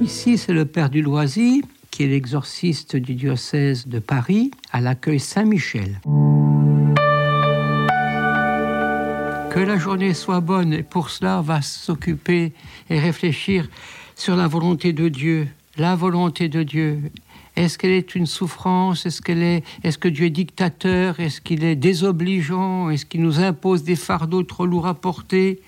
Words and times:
Ici, 0.00 0.38
c'est 0.38 0.52
le 0.52 0.64
Père 0.64 0.90
du 0.90 1.02
Loisy, 1.02 1.62
qui 1.90 2.04
est 2.04 2.06
l'exorciste 2.06 2.94
du 2.94 3.14
diocèse 3.14 3.88
de 3.88 3.98
Paris, 3.98 4.52
à 4.70 4.80
l'accueil 4.80 5.18
Saint-Michel. 5.18 6.00
Que 9.50 9.58
la 9.58 9.76
journée 9.76 10.14
soit 10.14 10.40
bonne, 10.40 10.72
et 10.72 10.84
pour 10.84 11.10
cela, 11.10 11.40
on 11.40 11.42
va 11.42 11.62
s'occuper 11.62 12.52
et 12.90 13.00
réfléchir 13.00 13.68
sur 14.14 14.36
la 14.36 14.46
volonté 14.46 14.92
de 14.92 15.08
Dieu. 15.08 15.48
La 15.76 15.96
volonté 15.96 16.48
de 16.48 16.62
Dieu. 16.62 17.00
Est-ce 17.56 17.76
qu'elle 17.76 17.90
est 17.90 18.14
une 18.14 18.26
souffrance? 18.26 19.04
Est-ce 19.04 19.20
qu'elle 19.20 19.42
est 19.42 19.64
Est-ce 19.82 19.98
que 19.98 20.08
Dieu 20.08 20.26
est 20.26 20.30
dictateur? 20.30 21.18
Est-ce 21.18 21.40
qu'il 21.40 21.64
est 21.64 21.74
désobligeant? 21.74 22.88
Est-ce 22.90 23.04
qu'il 23.04 23.22
nous 23.22 23.40
impose 23.40 23.82
des 23.82 23.96
fardeaux 23.96 24.44
trop 24.44 24.64
lourds 24.64 24.86
à 24.86 24.94
porter? 24.94 25.60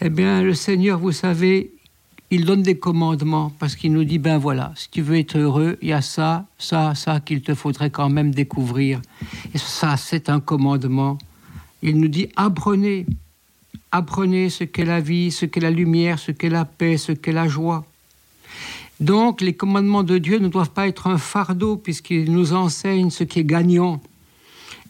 Eh 0.00 0.08
bien, 0.08 0.40
le 0.40 0.54
Seigneur, 0.54 1.00
vous 1.00 1.12
savez, 1.12 1.72
il 2.30 2.44
donne 2.44 2.62
des 2.62 2.78
commandements 2.78 3.52
parce 3.58 3.74
qu'il 3.74 3.92
nous 3.92 4.04
dit 4.04 4.18
ben 4.18 4.38
voilà, 4.38 4.72
si 4.76 4.88
tu 4.88 5.02
veux 5.02 5.18
être 5.18 5.36
heureux, 5.36 5.78
il 5.82 5.88
y 5.88 5.92
a 5.92 6.00
ça, 6.00 6.46
ça, 6.58 6.94
ça 6.94 7.18
qu'il 7.20 7.42
te 7.42 7.54
faudrait 7.54 7.90
quand 7.90 8.08
même 8.08 8.32
découvrir. 8.32 9.02
Et 9.52 9.58
ça, 9.58 9.96
c'est 9.96 10.28
un 10.28 10.38
commandement. 10.38 11.18
Il 11.82 11.98
nous 11.98 12.08
dit 12.08 12.28
apprenez, 12.36 13.06
apprenez 13.90 14.48
ce 14.48 14.62
qu'est 14.62 14.84
la 14.84 15.00
vie, 15.00 15.32
ce 15.32 15.44
qu'est 15.44 15.60
la 15.60 15.72
lumière, 15.72 16.20
ce 16.20 16.30
qu'est 16.30 16.50
la 16.50 16.64
paix, 16.64 16.96
ce 16.96 17.12
qu'est 17.12 17.32
la 17.32 17.48
joie. 17.48 17.84
Donc 19.00 19.40
les 19.40 19.54
commandements 19.54 20.04
de 20.04 20.18
Dieu 20.18 20.38
ne 20.38 20.48
doivent 20.48 20.70
pas 20.70 20.86
être 20.86 21.08
un 21.08 21.18
fardeau 21.18 21.76
puisqu'ils 21.76 22.30
nous 22.32 22.52
enseignent 22.52 23.10
ce 23.10 23.24
qui 23.24 23.40
est 23.40 23.44
gagnant. 23.44 24.00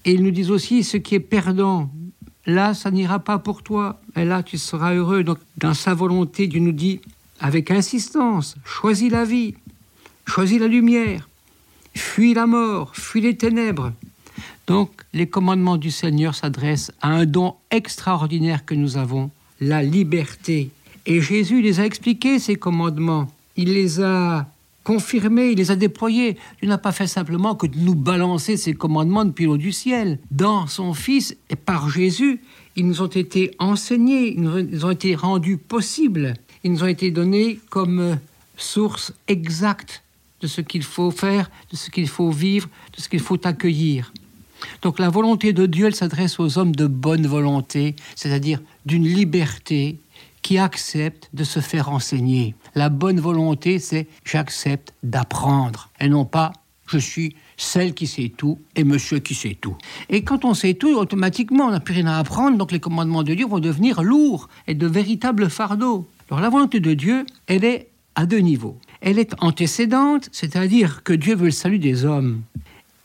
Et 0.04 0.12
ils 0.12 0.22
nous 0.22 0.30
disent 0.30 0.50
aussi 0.50 0.84
ce 0.84 0.98
qui 0.98 1.14
est 1.14 1.20
perdant. 1.20 1.90
Là, 2.44 2.74
ça 2.74 2.90
n'ira 2.90 3.18
pas 3.18 3.38
pour 3.38 3.62
toi. 3.62 4.00
Et 4.16 4.24
là, 4.24 4.42
tu 4.42 4.58
seras 4.58 4.94
heureux. 4.94 5.22
Donc 5.22 5.38
dans 5.56 5.74
sa 5.74 5.94
volonté, 5.94 6.46
Dieu 6.48 6.60
nous 6.60 6.72
dit 6.72 7.00
avec 7.40 7.70
insistance, 7.70 8.56
choisis 8.64 9.10
la 9.10 9.24
vie, 9.24 9.54
choisis 10.26 10.60
la 10.60 10.68
lumière, 10.68 11.28
fuis 11.94 12.34
la 12.34 12.46
mort, 12.46 12.94
fuis 12.94 13.20
les 13.20 13.36
ténèbres. 13.36 13.92
Donc 14.66 14.90
les 15.12 15.26
commandements 15.26 15.76
du 15.78 15.90
Seigneur 15.90 16.34
s'adressent 16.34 16.92
à 17.00 17.08
un 17.08 17.26
don 17.26 17.56
extraordinaire 17.70 18.64
que 18.64 18.74
nous 18.74 18.96
avons, 18.96 19.30
la 19.60 19.82
liberté. 19.82 20.70
Et 21.06 21.20
Jésus 21.20 21.62
les 21.62 21.80
a 21.80 21.86
expliqués, 21.86 22.38
ces 22.38 22.56
commandements 22.56 23.28
il 23.56 23.74
les 23.74 24.00
a 24.00 24.46
confirmés, 24.84 25.50
il 25.50 25.58
les 25.58 25.70
a 25.70 25.76
déployés. 25.76 26.38
Il 26.62 26.68
n'a 26.68 26.78
pas 26.78 26.92
fait 26.92 27.06
simplement 27.06 27.54
que 27.54 27.66
de 27.66 27.78
nous 27.78 27.94
balancer 27.94 28.56
ses 28.56 28.72
commandements 28.72 29.26
depuis 29.26 29.44
l'eau 29.44 29.58
du 29.58 29.70
ciel. 29.70 30.18
Dans 30.30 30.66
son 30.66 30.94
Fils 30.94 31.36
et 31.50 31.56
par 31.56 31.90
Jésus, 31.90 32.40
ils 32.76 32.86
nous 32.86 33.02
ont 33.02 33.06
été 33.06 33.50
enseignés, 33.58 34.32
ils 34.32 34.40
nous 34.42 34.84
ont 34.84 34.90
été 34.90 35.14
rendus 35.14 35.58
possibles, 35.58 36.34
ils 36.64 36.72
nous 36.72 36.82
ont 36.82 36.88
été 36.88 37.10
donnés 37.10 37.58
comme 37.70 38.18
source 38.56 39.12
exacte 39.28 40.02
de 40.40 40.46
ce 40.46 40.60
qu'il 40.60 40.82
faut 40.82 41.10
faire, 41.10 41.50
de 41.70 41.76
ce 41.76 41.90
qu'il 41.90 42.08
faut 42.08 42.30
vivre, 42.30 42.68
de 42.96 43.00
ce 43.00 43.08
qu'il 43.08 43.20
faut 43.20 43.46
accueillir. 43.46 44.12
Donc 44.82 44.98
la 44.98 45.08
volonté 45.08 45.52
de 45.52 45.66
Dieu, 45.66 45.86
elle 45.86 45.94
s'adresse 45.94 46.38
aux 46.38 46.58
hommes 46.58 46.74
de 46.74 46.86
bonne 46.86 47.26
volonté, 47.26 47.96
c'est-à-dire 48.14 48.60
d'une 48.84 49.06
liberté 49.06 49.98
qui 50.42 50.58
accepte 50.58 51.28
de 51.34 51.44
se 51.44 51.60
faire 51.60 51.90
enseigner. 51.90 52.54
La 52.74 52.88
bonne 52.88 53.20
volonté, 53.20 53.78
c'est 53.78 54.06
j'accepte 54.24 54.94
d'apprendre 55.02 55.90
et 56.00 56.08
non 56.08 56.24
pas 56.24 56.52
je 56.86 56.98
suis 56.98 57.36
celle 57.56 57.94
qui 57.94 58.06
sait 58.06 58.32
tout 58.36 58.58
et 58.74 58.84
monsieur 58.84 59.20
qui 59.20 59.34
sait 59.34 59.56
tout. 59.60 59.76
Et 60.08 60.24
quand 60.24 60.44
on 60.44 60.54
sait 60.54 60.74
tout, 60.74 60.96
automatiquement, 60.96 61.66
on 61.66 61.70
n'a 61.70 61.80
plus 61.80 61.94
rien 61.94 62.06
à 62.06 62.18
apprendre, 62.18 62.56
donc 62.58 62.72
les 62.72 62.80
commandements 62.80 63.22
de 63.22 63.34
Dieu 63.34 63.46
vont 63.46 63.60
devenir 63.60 64.02
lourds 64.02 64.48
et 64.66 64.74
de 64.74 64.86
véritables 64.86 65.48
fardeaux. 65.50 66.08
Alors 66.30 66.40
la 66.40 66.48
volonté 66.48 66.78
de 66.78 66.94
Dieu, 66.94 67.26
elle 67.48 67.64
est 67.64 67.90
à 68.14 68.24
deux 68.24 68.38
niveaux. 68.38 68.78
Elle 69.00 69.18
est 69.18 69.34
antécédente, 69.40 70.28
c'est-à-dire 70.30 71.02
que 71.02 71.12
Dieu 71.12 71.34
veut 71.34 71.46
le 71.46 71.50
salut 71.50 71.80
des 71.80 72.04
hommes. 72.04 72.42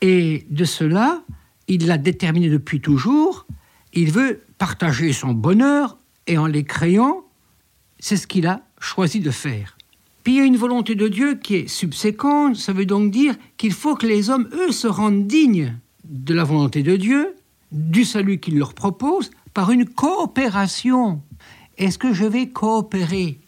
Et 0.00 0.46
de 0.48 0.64
cela, 0.64 1.22
il 1.66 1.86
l'a 1.86 1.98
déterminé 1.98 2.48
depuis 2.48 2.80
toujours, 2.80 3.46
il 3.92 4.12
veut 4.12 4.42
partager 4.58 5.12
son 5.12 5.32
bonheur 5.32 5.98
et 6.28 6.38
en 6.38 6.46
les 6.46 6.62
créant, 6.62 7.24
c'est 7.98 8.16
ce 8.16 8.28
qu'il 8.28 8.46
a 8.46 8.62
choisi 8.78 9.18
de 9.18 9.30
faire. 9.32 9.76
Puis 10.22 10.34
il 10.34 10.38
y 10.38 10.40
a 10.40 10.44
une 10.44 10.56
volonté 10.56 10.94
de 10.94 11.08
Dieu 11.08 11.34
qui 11.34 11.56
est 11.56 11.68
subséquente, 11.68 12.54
ça 12.54 12.72
veut 12.72 12.86
donc 12.86 13.10
dire 13.10 13.34
qu'il 13.56 13.72
faut 13.72 13.96
que 13.96 14.06
les 14.06 14.30
hommes, 14.30 14.48
eux, 14.52 14.70
se 14.70 14.86
rendent 14.86 15.26
dignes 15.26 15.76
de 16.04 16.34
la 16.34 16.44
volonté 16.44 16.84
de 16.84 16.94
Dieu, 16.94 17.34
du 17.72 18.04
salut 18.04 18.38
qu'il 18.38 18.58
leur 18.58 18.74
propose, 18.74 19.30
par 19.52 19.72
une 19.72 19.86
coopération. 19.86 21.22
Est-ce 21.78 21.98
que 21.98 22.12
je 22.12 22.24
vais 22.24 22.48
coopérer? 22.48 23.38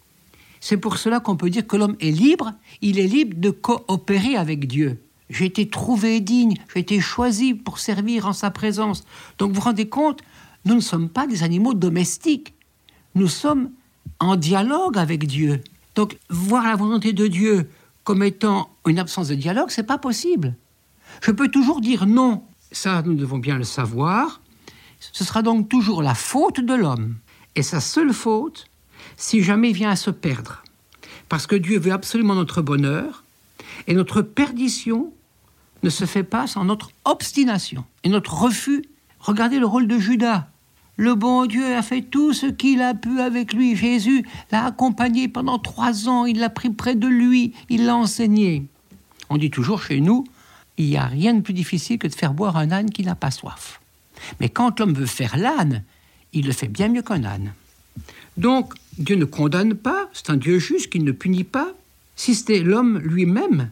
C'est 0.61 0.77
pour 0.77 0.99
cela 0.99 1.21
qu'on 1.21 1.37
peut 1.37 1.51
dire 1.51 1.67
que 1.67 1.77
l'homme 1.77 1.97
est 2.01 2.11
libre, 2.11 2.53
il 2.83 2.99
est 2.99 3.07
libre 3.07 3.35
de 3.39 3.51
coopérer 3.51 4.37
avec 4.37 4.67
Dieu. 4.67 5.01
J'ai 5.31 5.45
été 5.45 5.69
trouvé 5.69 6.21
digne, 6.21 6.55
j'ai 6.73 6.81
été 6.81 7.01
choisi 7.01 7.55
pour 7.55 7.79
servir 7.79 8.27
en 8.27 8.33
sa 8.33 8.51
présence. 8.51 9.05
Donc 9.39 9.51
vous 9.51 9.57
vous 9.57 9.61
rendez 9.61 9.89
compte, 9.89 10.21
nous 10.65 10.75
ne 10.75 10.81
sommes 10.81 11.09
pas 11.09 11.27
des 11.27 11.43
animaux 11.43 11.75
domestiques, 11.75 12.55
nous 13.15 13.29
sommes 13.29 13.71
en 14.21 14.37
dialogue 14.37 14.99
avec 14.99 15.27
Dieu. 15.27 15.63
Donc, 15.95 16.17
voir 16.29 16.65
la 16.65 16.77
volonté 16.77 17.13
de 17.13 17.27
Dieu 17.27 17.69
comme 18.05 18.23
étant 18.23 18.71
une 18.87 18.99
absence 18.99 19.29
de 19.29 19.35
dialogue, 19.35 19.71
c'est 19.71 19.83
pas 19.83 19.99
possible. 19.99 20.55
Je 21.23 21.31
peux 21.31 21.49
toujours 21.49 21.81
dire 21.81 22.07
non. 22.07 22.43
Ça, 22.73 23.03
nous 23.03 23.15
devons 23.15 23.39
bien 23.39 23.59
le 23.59 23.65
savoir. 23.65 24.41
Ce 25.01 25.25
sera 25.25 25.43
donc 25.43 25.69
toujours 25.69 26.03
la 26.03 26.15
faute 26.15 26.61
de 26.61 26.75
l'homme. 26.75 27.17
Et 27.59 27.63
sa 27.63 27.81
seule 27.81 28.13
faute, 28.13 28.67
si 29.17 29.43
jamais 29.43 29.71
il 29.71 29.75
vient 29.75 29.91
à 29.91 29.97
se 29.97 30.11
perdre. 30.11 30.63
Parce 31.29 31.49
que 31.49 31.57
Dieu 31.57 31.81
veut 31.81 31.91
absolument 31.91 32.37
notre 32.37 32.63
bonheur, 32.63 33.25
et 33.89 33.95
notre 33.95 34.23
perdition 34.23 35.13
ne 35.83 35.91
se 35.91 36.05
fait 36.05 36.23
pas 36.23 36.47
sans 36.47 36.65
notre 36.65 36.93
obstination 37.05 37.85
et 38.05 38.11
notre 38.11 38.33
refus. 38.35 38.85
Regardez 39.19 39.59
le 39.59 39.67
rôle 39.67 39.89
de 39.89 39.99
Judas. 39.99 40.47
Le 40.95 41.17
bon 41.17 41.47
Dieu 41.47 41.75
a 41.75 41.83
fait 41.83 42.03
tout 42.03 42.33
ce 42.33 42.47
qu'il 42.47 42.81
a 42.81 42.95
pu 42.95 43.19
avec 43.19 43.53
lui. 43.53 43.75
Jésus 43.75 44.25
l'a 44.53 44.67
accompagné 44.67 45.27
pendant 45.27 45.59
trois 45.59 46.09
ans, 46.09 46.27
il 46.27 46.39
l'a 46.39 46.51
pris 46.51 46.71
près 46.71 46.95
de 46.95 47.09
lui, 47.09 47.55
il 47.69 47.87
l'a 47.87 47.97
enseigné. 47.97 48.67
On 49.31 49.37
dit 49.37 49.51
toujours 49.51 49.83
chez 49.83 50.01
nous, 50.01 50.23
il 50.77 50.87
n'y 50.87 50.97
a 50.97 51.07
rien 51.07 51.35
de 51.35 51.41
plus 51.41 51.55
difficile 51.55 51.99
que 51.99 52.07
de 52.07 52.15
faire 52.15 52.35
boire 52.35 52.57
un 52.57 52.71
âne 52.71 52.91
qui 52.91 53.03
n'a 53.03 53.17
pas 53.17 53.33
soif. 53.33 53.81
Mais 54.39 54.49
quand 54.49 54.79
l'homme 54.79 54.95
veut 54.95 55.07
faire 55.07 55.37
l'âne, 55.37 55.83
il 56.33 56.47
le 56.47 56.53
fait 56.53 56.69
bien 56.69 56.89
mieux 56.89 57.03
qu'un 57.03 57.25
âne. 57.25 57.53
Donc, 58.37 58.75
Dieu 58.99 59.17
ne 59.17 59.25
condamne 59.25 59.75
pas, 59.75 60.09
c'est 60.13 60.31
un 60.31 60.37
Dieu 60.37 60.59
juste 60.59 60.91
qui 60.91 61.01
ne 61.01 61.13
punit 61.13 61.45
pas, 61.45 61.73
si 62.17 62.35
c'était 62.35 62.61
l'homme 62.61 62.99
lui-même 62.99 63.71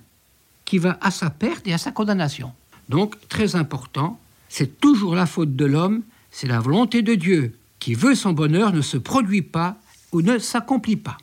qui 0.64 0.78
va 0.78 0.98
à 1.00 1.10
sa 1.10 1.30
perte 1.30 1.66
et 1.66 1.72
à 1.72 1.78
sa 1.78 1.92
condamnation. 1.92 2.52
Donc, 2.88 3.16
très 3.28 3.56
important, 3.56 4.18
c'est 4.48 4.80
toujours 4.80 5.14
la 5.14 5.26
faute 5.26 5.56
de 5.56 5.64
l'homme 5.64 6.02
c'est 6.36 6.48
la 6.48 6.60
volonté 6.60 7.00
de 7.00 7.14
Dieu 7.14 7.56
qui 7.78 7.94
veut 7.94 8.14
son 8.14 8.34
bonheur 8.34 8.70
ne 8.70 8.82
se 8.82 8.98
produit 8.98 9.40
pas 9.40 9.78
ou 10.12 10.20
ne 10.20 10.38
s'accomplit 10.38 10.96
pas. 10.96 11.16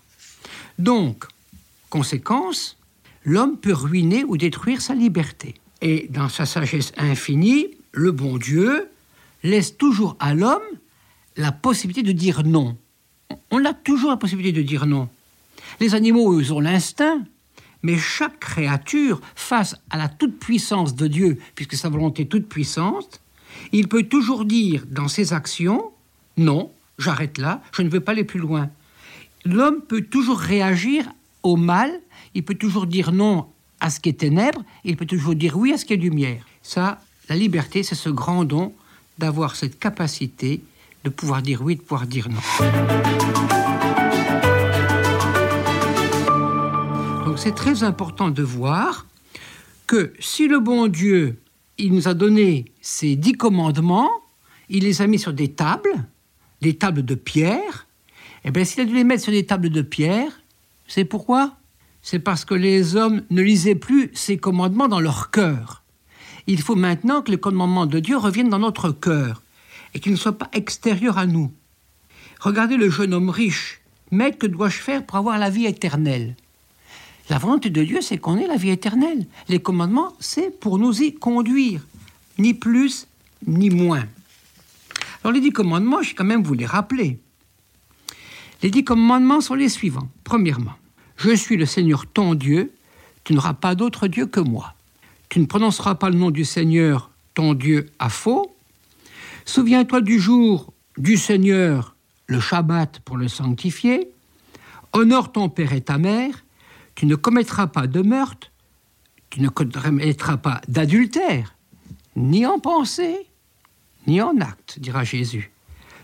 Donc, 0.80 1.26
conséquence, 1.92 2.78
l'homme 3.24 3.58
peut 3.58 3.74
ruiner 3.74 4.24
ou 4.24 4.38
détruire 4.38 4.82
sa 4.82 4.96
liberté. 4.96 5.54
Et 5.82 6.08
dans 6.10 6.30
sa 6.30 6.48
sagesse 6.48 6.94
infinie, 6.98 7.68
le 7.92 8.12
bon 8.12 8.40
Dieu 8.40 8.90
laisse 9.44 9.78
toujours 9.78 10.18
à 10.20 10.34
l'homme 10.34 10.64
la 11.38 11.52
possibilité 11.52 12.04
de 12.04 12.12
dire 12.12 12.44
non. 12.44 12.78
On 13.52 13.66
a 13.66 13.74
toujours 13.74 14.12
la 14.12 14.18
possibilité 14.18 14.58
de 14.58 14.66
dire 14.66 14.86
non. 14.86 15.10
Les 15.80 15.96
animaux, 15.96 16.40
eux, 16.40 16.52
ont 16.52 16.60
l'instinct, 16.60 17.24
mais 17.82 17.98
chaque 17.98 18.40
créature, 18.40 19.22
face 19.36 19.76
à 19.90 19.98
la 19.98 20.08
toute-puissance 20.08 20.96
de 20.96 21.08
Dieu, 21.08 21.40
puisque 21.56 21.76
sa 21.76 21.90
volonté 21.90 22.24
est 22.24 22.28
toute 22.28 22.48
puissante, 22.48 23.20
il 23.72 23.88
peut 23.88 24.04
toujours 24.04 24.46
dire 24.46 24.84
dans 24.90 25.08
ses 25.08 25.34
actions 25.34 25.92
non, 26.38 26.72
j'arrête 26.98 27.38
là, 27.38 27.62
je 27.76 27.82
ne 27.82 27.90
veux 27.90 28.00
pas 28.00 28.14
aller 28.14 28.24
plus 28.24 28.40
loin. 28.40 28.70
L'homme 29.46 29.82
peut 29.82 30.02
toujours 30.02 30.40
réagir 30.40 31.06
au 31.44 31.58
mal, 31.58 31.92
il 32.34 32.44
peut 32.44 32.56
toujours 32.56 32.88
dire 32.88 33.12
non 33.12 33.48
à 33.80 33.90
ce 33.90 34.00
qui 34.00 34.10
est 34.10 34.14
ténèbres, 34.14 34.64
il 34.86 34.96
peut 34.96 35.06
toujours 35.06 35.36
dire 35.36 35.58
oui 35.58 35.74
à 35.74 35.78
ce 35.78 35.86
qui 35.86 35.94
est 35.94 35.98
lumière. 35.98 36.46
Ça, 36.62 37.02
la 37.30 37.36
liberté, 37.36 37.84
c'est 37.84 37.96
ce 37.96 38.10
grand 38.10 38.46
don 38.46 38.74
d'avoir 39.18 39.56
cette 39.56 39.78
capacité 39.78 40.62
de 41.04 41.10
pouvoir 41.10 41.42
dire 41.42 41.62
oui, 41.62 41.76
de 41.76 41.82
pouvoir 41.82 42.08
dire 42.08 42.30
non. 42.30 42.42
Donc 47.26 47.40
c'est 47.40 47.56
très 47.56 47.84
important 47.84 48.30
de 48.30 48.44
voir 48.44 49.06
que 49.88 50.14
si 50.20 50.48
le 50.48 50.60
bon 50.60 50.88
Dieu 50.88 51.38
il 51.78 51.94
nous 51.94 52.08
a 52.08 52.14
donné 52.14 52.66
ces 52.82 53.16
dix 53.16 53.34
commandements, 53.34 54.10
il 54.70 54.84
les 54.84 55.02
a 55.02 55.08
mis 55.08 55.20
sur 55.20 55.34
des 55.34 55.50
tables, 55.50 56.06
des 56.62 56.76
tables 56.76 57.04
de 57.04 57.16
pierre. 57.16 57.88
Et 58.44 58.50
eh 58.50 58.52
bien, 58.52 58.66
s'il 58.66 58.82
a 58.82 58.86
dû 58.86 58.94
les 58.94 59.04
mettre 59.04 59.24
sur 59.24 59.32
des 59.32 59.46
tables 59.46 59.70
de 59.70 59.82
pierre, 59.82 60.32
c'est 60.88 61.06
pourquoi? 61.06 61.56
C'est 62.02 62.20
parce 62.20 62.44
que 62.44 62.54
les 62.54 62.96
hommes 62.96 63.24
ne 63.30 63.42
lisaient 63.42 63.76
plus 63.76 64.12
ces 64.14 64.38
commandements 64.38 64.90
dans 64.90 65.00
leur 65.00 65.32
cœur. 65.32 65.84
Il 66.48 66.62
faut 66.62 66.76
maintenant 66.76 67.22
que 67.22 67.32
les 67.32 67.38
commandements 67.38 67.86
de 67.86 68.00
Dieu 68.00 68.18
reviennent 68.18 68.50
dans 68.50 68.60
notre 68.60 68.92
cœur 68.92 69.43
et 69.94 70.00
qu'ils 70.00 70.12
ne 70.12 70.18
soient 70.18 70.38
pas 70.38 70.50
extérieurs 70.54 71.18
à 71.18 71.26
nous. 71.26 71.52
Regardez 72.40 72.78
le 72.78 72.90
jeune 72.90 73.14
homme 73.14 73.30
riche. 73.30 73.82
Maître, 74.12 74.38
que 74.38 74.48
dois-je 74.48 74.78
faire 74.78 75.06
pour 75.06 75.18
avoir 75.18 75.38
la 75.38 75.50
vie 75.50 75.66
éternelle? 75.66 76.36
La 77.30 77.38
volonté 77.38 77.70
de 77.70 77.84
Dieu, 77.84 78.02
c'est 78.02 78.18
qu'on 78.18 78.38
ait 78.38 78.48
la 78.48 78.58
vie 78.58 78.70
éternelle. 78.70 79.26
Les 79.48 79.60
commandements, 79.60 80.14
c'est 80.20 80.52
pour 80.60 80.78
nous 80.78 81.02
y 81.02 81.14
conduire, 81.14 81.82
ni 82.38 82.54
plus 82.54 83.08
ni 83.48 83.70
moins. 83.70 84.06
Alors 85.24 85.34
les 85.34 85.40
dix 85.40 85.52
commandements, 85.52 86.02
je 86.02 86.10
vais 86.10 86.16
quand 86.16 86.26
même 86.26 86.44
vous 86.44 86.54
les 86.54 86.66
rappeler. 86.66 87.20
Les 88.62 88.70
dix 88.70 88.84
commandements 88.84 89.42
sont 89.42 89.56
les 89.56 89.70
suivants. 89.70 90.10
Premièrement, 90.24 90.74
je 91.16 91.34
suis 91.34 91.56
le 91.56 91.66
Seigneur 91.66 92.06
ton 92.08 92.36
Dieu, 92.36 92.74
tu 93.24 93.34
n'auras 93.34 93.54
pas 93.54 93.76
d'autre 93.76 94.08
Dieu 94.08 94.26
que 94.26 94.42
moi. 94.42 94.74
Tu 95.30 95.40
ne 95.40 95.46
prononceras 95.46 95.96
pas 95.96 96.10
le 96.10 96.18
nom 96.18 96.30
du 96.30 96.44
Seigneur 96.44 97.10
ton 97.34 97.54
Dieu 97.54 97.90
à 98.00 98.10
faux. 98.10 98.53
Souviens-toi 99.46 100.02
du 100.02 100.20
jour 100.20 100.74
du 100.98 101.18
Seigneur, 101.18 101.96
le 102.28 102.40
Shabbat, 102.40 103.00
pour 103.00 103.18
le 103.18 103.28
sanctifier. 103.28 104.10
Honore 104.94 105.32
ton 105.32 105.50
père 105.50 105.74
et 105.74 105.82
ta 105.82 105.98
mère. 105.98 106.46
Tu 106.96 107.06
ne 107.06 107.16
commettras 107.16 107.68
pas 107.68 107.88
de 107.88 108.02
meurtre. 108.02 108.52
Tu 109.30 109.42
ne 109.42 109.50
commettras 109.50 110.38
pas 110.38 110.62
d'adultère, 110.68 111.56
ni 112.16 112.46
en 112.46 112.60
pensée, 112.60 113.18
ni 114.06 114.22
en 114.22 114.40
acte, 114.40 114.78
dira 114.80 115.04
Jésus. 115.04 115.52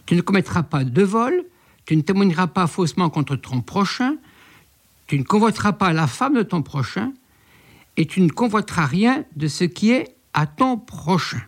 Tu 0.08 0.16
ne 0.16 0.22
commettras 0.22 0.64
pas 0.64 0.84
de 0.84 1.04
vol. 1.04 1.46
Tu 1.86 1.96
ne 1.96 2.02
témoigneras 2.02 2.48
pas 2.48 2.66
faussement 2.66 3.12
contre 3.12 3.36
ton 3.36 3.62
prochain. 3.62 4.16
Tu 5.06 5.20
ne 5.20 5.24
convoiteras 5.24 5.74
pas 5.74 5.94
la 5.94 6.08
femme 6.08 6.34
de 6.34 6.42
ton 6.42 6.64
prochain. 6.64 7.14
Et 7.98 8.08
tu 8.08 8.22
ne 8.22 8.30
convoiteras 8.30 8.88
rien 8.88 9.26
de 9.36 9.48
ce 9.48 9.64
qui 9.64 9.92
est 9.92 10.16
à 10.34 10.48
ton 10.48 10.78
prochain. 10.78 11.42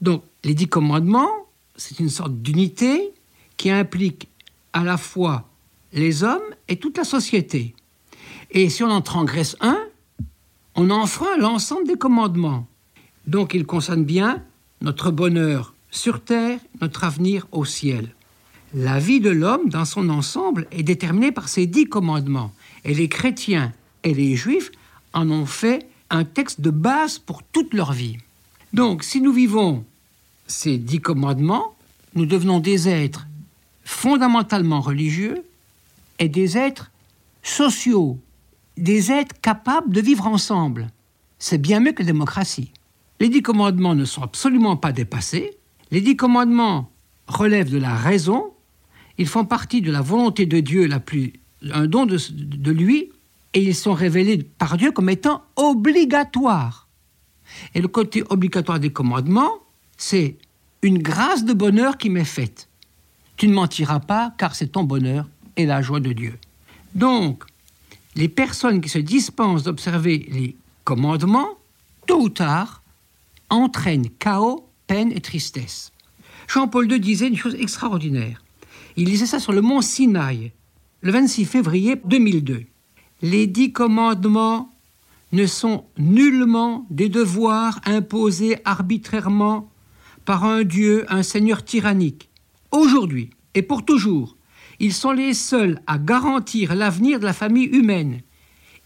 Donc, 0.00 0.22
les 0.44 0.54
dix 0.54 0.68
commandements, 0.68 1.30
c'est 1.76 1.98
une 1.98 2.08
sorte 2.08 2.34
d'unité 2.42 3.12
qui 3.56 3.70
implique 3.70 4.28
à 4.72 4.84
la 4.84 4.96
fois 4.96 5.48
les 5.92 6.22
hommes 6.22 6.54
et 6.68 6.76
toute 6.76 6.96
la 6.96 7.04
société. 7.04 7.74
Et 8.50 8.68
si 8.68 8.82
on 8.82 8.90
en 8.90 9.00
transgresse 9.00 9.56
un, 9.60 9.78
on 10.74 10.90
enfreint 10.90 11.36
l'ensemble 11.38 11.88
des 11.88 11.96
commandements. 11.96 12.66
Donc 13.26 13.52
il 13.52 13.66
concerne 13.66 14.04
bien 14.04 14.44
notre 14.80 15.10
bonheur 15.10 15.74
sur 15.90 16.20
terre, 16.20 16.60
notre 16.80 17.04
avenir 17.04 17.48
au 17.50 17.64
ciel. 17.64 18.14
La 18.74 18.98
vie 18.98 19.20
de 19.20 19.30
l'homme 19.30 19.68
dans 19.68 19.84
son 19.84 20.08
ensemble 20.08 20.68
est 20.70 20.82
déterminée 20.82 21.32
par 21.32 21.48
ces 21.48 21.66
dix 21.66 21.86
commandements. 21.86 22.52
Et 22.84 22.94
les 22.94 23.08
chrétiens 23.08 23.72
et 24.04 24.14
les 24.14 24.36
juifs 24.36 24.70
en 25.14 25.30
ont 25.30 25.46
fait 25.46 25.88
un 26.10 26.24
texte 26.24 26.60
de 26.60 26.70
base 26.70 27.18
pour 27.18 27.42
toute 27.42 27.74
leur 27.74 27.92
vie. 27.92 28.18
Donc 28.72 29.04
si 29.04 29.20
nous 29.20 29.32
vivons 29.32 29.84
ces 30.46 30.78
dix 30.78 31.00
commandements, 31.00 31.74
nous 32.14 32.26
devenons 32.26 32.60
des 32.60 32.88
êtres 32.88 33.26
fondamentalement 33.84 34.80
religieux 34.80 35.44
et 36.18 36.28
des 36.28 36.58
êtres 36.58 36.90
sociaux, 37.42 38.18
des 38.76 39.10
êtres 39.10 39.34
capables 39.40 39.92
de 39.92 40.00
vivre 40.00 40.26
ensemble. 40.26 40.88
C'est 41.38 41.58
bien 41.58 41.80
mieux 41.80 41.92
que 41.92 42.02
la 42.02 42.06
démocratie. 42.06 42.72
Les 43.20 43.28
dix 43.28 43.42
commandements 43.42 43.94
ne 43.94 44.04
sont 44.04 44.22
absolument 44.22 44.76
pas 44.76 44.92
dépassés. 44.92 45.56
Les 45.90 46.00
dix 46.00 46.16
commandements 46.16 46.90
relèvent 47.26 47.70
de 47.70 47.78
la 47.78 47.94
raison. 47.94 48.52
Ils 49.16 49.26
font 49.26 49.44
partie 49.44 49.80
de 49.80 49.90
la 49.90 50.00
volonté 50.00 50.46
de 50.46 50.60
Dieu, 50.60 50.86
la 50.86 51.00
plus, 51.00 51.32
un 51.72 51.86
don 51.86 52.06
de, 52.06 52.18
de 52.30 52.70
lui, 52.70 53.10
et 53.54 53.62
ils 53.62 53.74
sont 53.74 53.94
révélés 53.94 54.38
par 54.38 54.76
Dieu 54.76 54.92
comme 54.92 55.08
étant 55.08 55.42
obligatoires. 55.56 56.87
Et 57.74 57.80
le 57.80 57.88
côté 57.88 58.22
obligatoire 58.28 58.80
des 58.80 58.90
commandements, 58.90 59.52
c'est 59.96 60.36
une 60.82 60.98
grâce 60.98 61.44
de 61.44 61.52
bonheur 61.52 61.98
qui 61.98 62.10
m'est 62.10 62.24
faite. 62.24 62.68
Tu 63.36 63.48
ne 63.48 63.54
mentiras 63.54 64.00
pas, 64.00 64.32
car 64.38 64.54
c'est 64.54 64.68
ton 64.68 64.84
bonheur 64.84 65.28
et 65.56 65.66
la 65.66 65.82
joie 65.82 66.00
de 66.00 66.12
Dieu. 66.12 66.38
Donc, 66.94 67.44
les 68.14 68.28
personnes 68.28 68.80
qui 68.80 68.88
se 68.88 68.98
dispensent 68.98 69.64
d'observer 69.64 70.26
les 70.30 70.56
commandements, 70.84 71.58
tôt 72.06 72.20
ou 72.20 72.28
tard, 72.28 72.82
entraînent 73.50 74.08
chaos, 74.18 74.68
peine 74.86 75.12
et 75.12 75.20
tristesse. 75.20 75.92
Jean-Paul 76.48 76.90
II 76.90 76.98
disait 76.98 77.28
une 77.28 77.36
chose 77.36 77.54
extraordinaire. 77.54 78.42
Il 78.96 79.04
disait 79.04 79.26
ça 79.26 79.38
sur 79.38 79.52
le 79.52 79.60
mont 79.60 79.82
Sinaï, 79.82 80.52
le 81.02 81.12
26 81.12 81.44
février 81.44 82.00
2002. 82.04 82.64
Les 83.22 83.46
dix 83.46 83.72
commandements 83.72 84.72
ne 85.32 85.46
sont 85.46 85.84
nullement 85.98 86.86
des 86.90 87.08
devoirs 87.08 87.80
imposés 87.84 88.56
arbitrairement 88.64 89.70
par 90.24 90.44
un 90.44 90.62
Dieu, 90.62 91.04
un 91.08 91.22
Seigneur 91.22 91.64
tyrannique. 91.64 92.28
Aujourd'hui 92.70 93.30
et 93.54 93.62
pour 93.62 93.84
toujours, 93.84 94.36
ils 94.78 94.92
sont 94.92 95.12
les 95.12 95.34
seuls 95.34 95.80
à 95.86 95.98
garantir 95.98 96.74
l'avenir 96.74 97.18
de 97.18 97.24
la 97.24 97.32
famille 97.32 97.64
humaine. 97.66 98.20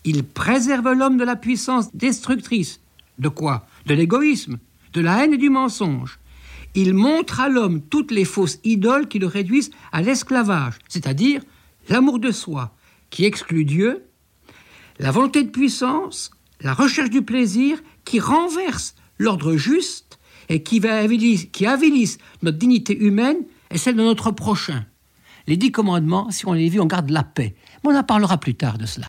Ils 0.05 0.25
préservent 0.25 0.93
l'homme 0.93 1.19
de 1.19 1.25
la 1.25 1.37
puissance 1.37 1.95
destructrice. 1.95 2.81
De 3.19 3.29
quoi? 3.29 3.67
De 3.87 3.95
l'égoïsme, 3.95 4.59
de 4.95 5.01
la 5.01 5.23
haine 5.23 5.35
et 5.35 5.39
du 5.39 5.51
mensonge. 5.51 6.19
Ils 6.75 6.95
montrent 6.95 7.41
à 7.41 7.49
l'homme 7.49 7.83
toutes 7.83 8.11
les 8.11 8.25
fausses 8.25 8.59
idoles 8.65 9.09
qui 9.09 9.19
le 9.19 9.27
réduisent 9.27 9.71
à 9.93 10.01
l'esclavage, 10.01 10.79
c'est-à-dire 10.89 11.43
l'amour 11.89 12.19
de 12.19 12.31
soi, 12.31 12.75
qui 13.11 13.27
exclut 13.27 13.65
Dieu, 13.65 14.05
la 14.99 15.11
volonté 15.11 15.43
de 15.43 15.51
puissance, 15.51 16.31
la 16.61 16.75
recherche 16.75 17.11
du 17.11 17.23
plaisir, 17.23 17.79
qui 18.05 18.21
renverse 18.21 18.95
l'ordre 19.19 19.57
juste 19.57 20.19
et 20.49 20.63
qui, 20.63 20.87
avilisse, 20.87 22.19
notre 22.43 22.59
dignité 22.59 22.97
humaine 22.97 23.39
et 23.71 23.79
celle 23.79 23.97
de 23.97 24.03
notre 24.03 24.31
prochain. 24.31 24.85
Les 25.47 25.57
dix 25.57 25.73
commandements, 25.73 26.31
si 26.31 26.47
on 26.47 26.53
les 26.53 26.69
vit, 26.69 26.81
on 26.81 26.87
garde 26.87 27.11
la 27.11 27.25
paix. 27.25 27.55
Mais 27.83 27.93
on 27.93 27.97
en 27.97 28.05
parlera 28.05 28.39
plus 28.39 28.55
tard 28.55 28.79
de 28.79 28.87
cela. 28.87 29.01